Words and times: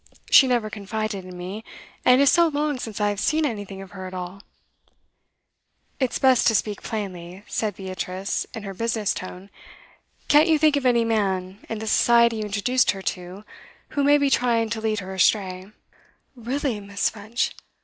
She 0.31 0.47
never 0.47 0.71
confided 0.71 1.25
in 1.25 1.37
me, 1.37 1.63
and 2.03 2.19
it 2.19 2.23
is 2.23 2.31
so 2.31 2.47
long 2.47 2.79
since 2.79 2.99
I 2.99 3.09
have 3.09 3.19
seen 3.19 3.45
anything 3.45 3.83
of 3.83 3.91
her 3.91 4.07
at 4.07 4.15
all.' 4.15 4.41
'It's 5.99 6.17
best 6.17 6.47
to 6.47 6.55
speak 6.55 6.81
plainly,' 6.81 7.43
said 7.45 7.75
Beatrice, 7.75 8.47
in 8.55 8.63
her 8.63 8.73
business 8.73 9.13
tone. 9.13 9.51
'Can't 10.27 10.47
you 10.49 10.57
think 10.57 10.75
of 10.75 10.87
any 10.87 11.05
man, 11.05 11.63
in 11.69 11.77
the 11.77 11.85
society 11.85 12.37
you 12.37 12.43
introduced 12.45 12.89
her 12.89 13.03
to, 13.13 13.43
who 13.89 14.03
may 14.03 14.17
be 14.17 14.31
trying 14.31 14.71
to 14.71 14.81
lead 14.81 15.01
her 15.01 15.13
astray?' 15.13 15.71
'Really, 16.35 16.79
Miss. 16.79 17.11
French! 17.11 17.51